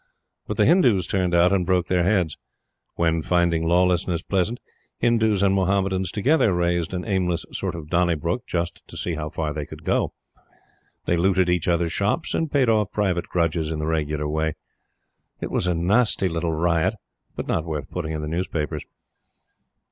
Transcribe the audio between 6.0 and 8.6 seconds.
together raised an aimless sort of Donnybrook